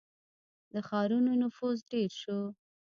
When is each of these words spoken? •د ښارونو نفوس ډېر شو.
•د 0.73 0.75
ښارونو 0.87 1.31
نفوس 1.41 1.77
ډېر 1.91 2.11
شو. 2.21 2.39